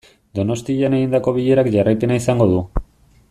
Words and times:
Donostian 0.37 0.95
egindako 0.99 1.35
bilerak 1.37 1.71
jarraipena 1.77 2.21
izango 2.23 2.51
du. 2.55 2.65